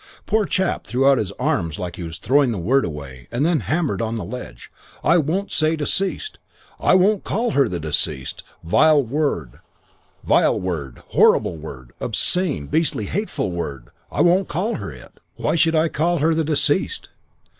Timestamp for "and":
3.31-3.45